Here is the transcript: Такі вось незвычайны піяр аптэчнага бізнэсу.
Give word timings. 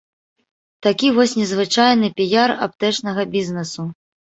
Такі 0.87 1.11
вось 1.19 1.37
незвычайны 1.41 2.13
піяр 2.17 2.59
аптэчнага 2.67 3.33
бізнэсу. 3.39 3.93